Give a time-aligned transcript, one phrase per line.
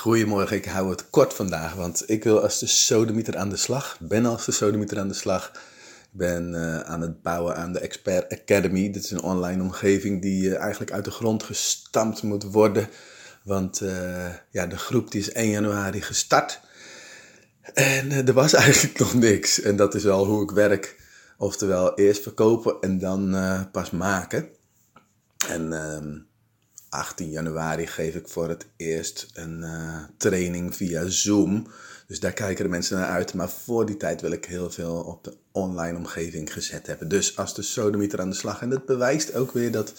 [0.00, 3.98] Goedemorgen, ik hou het kort vandaag, want ik wil als de sodemieter aan de slag.
[4.00, 5.50] Ben als de sodemieter aan de slag.
[6.12, 8.90] Ik ben uh, aan het bouwen aan de Expert Academy.
[8.90, 12.88] Dit is een online omgeving die uh, eigenlijk uit de grond gestampt moet worden.
[13.44, 16.60] Want uh, ja, de groep die is 1 januari gestart.
[17.74, 19.60] En er was eigenlijk nog niks.
[19.60, 20.96] En dat is wel hoe ik werk.
[21.38, 23.36] Oftewel eerst verkopen en dan
[23.72, 24.48] pas maken.
[25.48, 26.18] En ehm,
[26.90, 31.66] 18 januari geef ik voor het eerst een uh, training via Zoom.
[32.06, 33.34] Dus daar kijken de mensen naar uit.
[33.34, 37.08] Maar voor die tijd wil ik heel veel op de online omgeving gezet hebben.
[37.08, 38.62] Dus als de sodemieter aan de slag.
[38.62, 39.92] En dat bewijst ook weer dat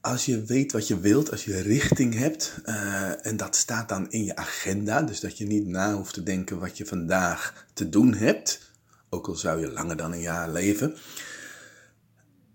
[0.00, 2.54] als je weet wat je wilt, als je richting hebt.
[2.64, 5.02] Uh, en dat staat dan in je agenda.
[5.02, 8.70] Dus dat je niet na hoeft te denken wat je vandaag te doen hebt.
[9.08, 10.96] Ook al zou je langer dan een jaar leven.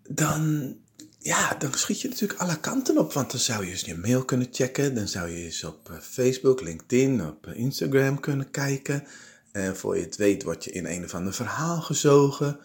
[0.10, 0.76] Dan
[1.24, 3.14] ja, dan schiet je natuurlijk alle kanten op.
[3.14, 4.96] Want dan zou je eens je mail kunnen checken.
[4.96, 9.04] Dan zou je eens op eh, Facebook, LinkedIn, op eh, Instagram kunnen kijken.
[9.52, 12.60] En voor je het weet word je in een of ander verhaal gezogen.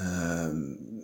[0.00, 0.46] Uh,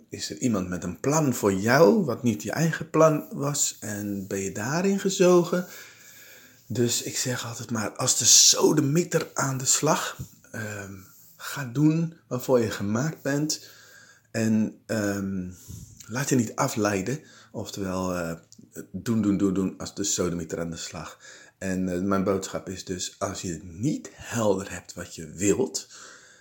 [0.09, 4.27] is er iemand met een plan voor jou, wat niet je eigen plan was, en
[4.27, 5.65] ben je daarin gezogen?
[6.67, 10.17] Dus ik zeg altijd maar, als de sodemieter aan de slag,
[10.55, 10.83] uh,
[11.37, 13.69] ga doen waarvoor je gemaakt bent.
[14.31, 15.55] En um,
[16.11, 17.19] Laat je niet afleiden.
[17.51, 18.33] Oftewel, uh,
[18.91, 21.19] doen, doen, doen, doen als de sodemieter aan de slag.
[21.57, 25.87] En uh, mijn boodschap is dus, als je niet helder hebt wat je wilt,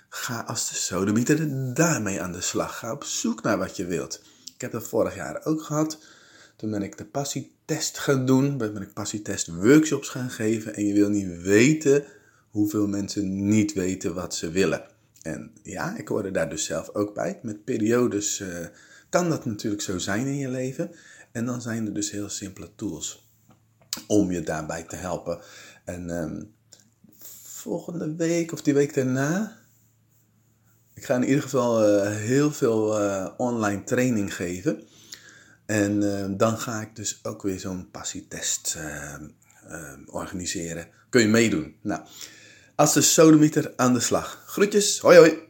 [0.09, 2.79] ga als de sodemieter daarmee aan de slag.
[2.79, 4.23] Ga op zoek naar wat je wilt.
[4.55, 5.99] Ik heb dat vorig jaar ook gehad.
[6.57, 8.57] Toen ben ik de passietest gaan doen.
[8.57, 10.75] Ben ik passietest workshops gaan geven.
[10.75, 12.05] En je wil niet weten
[12.51, 14.87] hoeveel mensen niet weten wat ze willen.
[15.23, 17.39] En ja, ik hoorde daar dus zelf ook bij.
[17.43, 18.41] Met periodes...
[18.41, 18.49] Uh,
[19.11, 20.91] kan dat natuurlijk zo zijn in je leven.
[21.33, 23.29] En dan zijn er dus heel simpele tools
[24.07, 25.41] om je daarbij te helpen.
[25.85, 26.55] En um,
[27.43, 29.59] volgende week of die week daarna.
[30.95, 34.83] Ik ga in ieder geval uh, heel veel uh, online training geven.
[35.67, 39.29] En uh, dan ga ik dus ook weer zo'n passietest ehm,
[39.69, 40.89] ehm, organiseren.
[41.09, 41.77] Kun je meedoen?
[41.83, 42.03] Nou,
[42.77, 44.43] als de sodemieter aan de slag.
[44.47, 45.49] Groetjes, hoi hoi!